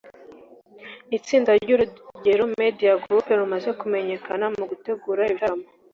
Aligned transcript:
Itsinda 1.17 1.51
ry’urugero 1.63 2.43
media 2.61 2.91
group 3.03 3.25
rumaze 3.39 3.69
kumenyekana 3.79 4.45
mu 4.57 4.63
gutegura 4.69 5.21
ibitaramo 5.25 5.65